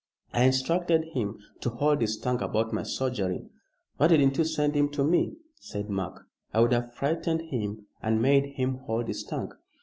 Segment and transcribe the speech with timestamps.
[0.33, 3.51] I instructed him to hold his tongue about my soldiering."
[3.97, 6.25] "Why didn't you send him to me?" said Mark.
[6.55, 9.51] "I would have frightened him, and made him hold his tongue."